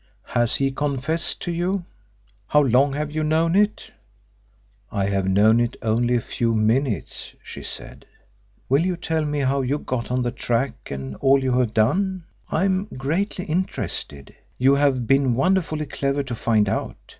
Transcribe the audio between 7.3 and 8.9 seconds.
she said. "Will